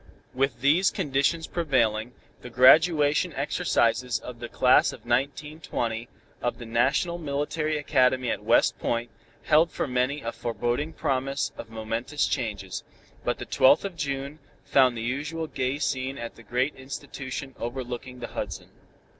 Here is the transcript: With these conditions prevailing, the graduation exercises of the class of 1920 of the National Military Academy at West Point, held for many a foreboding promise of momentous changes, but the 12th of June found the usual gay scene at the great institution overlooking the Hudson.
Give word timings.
With 0.33 0.61
these 0.61 0.89
conditions 0.89 1.45
prevailing, 1.45 2.13
the 2.41 2.49
graduation 2.49 3.33
exercises 3.33 4.17
of 4.17 4.39
the 4.39 4.49
class 4.49 4.91
of 4.91 5.01
1920 5.05 6.09
of 6.41 6.57
the 6.57 6.65
National 6.65 7.19
Military 7.19 7.77
Academy 7.77 8.31
at 8.31 8.43
West 8.43 8.79
Point, 8.79 9.11
held 9.43 9.69
for 9.71 9.87
many 9.87 10.21
a 10.21 10.31
foreboding 10.31 10.91
promise 10.93 11.51
of 11.55 11.69
momentous 11.69 12.25
changes, 12.25 12.83
but 13.23 13.37
the 13.37 13.45
12th 13.45 13.83
of 13.85 13.95
June 13.95 14.39
found 14.65 14.97
the 14.97 15.03
usual 15.03 15.45
gay 15.45 15.77
scene 15.77 16.17
at 16.17 16.33
the 16.35 16.41
great 16.41 16.73
institution 16.73 17.53
overlooking 17.59 18.21
the 18.21 18.29
Hudson. 18.29 18.71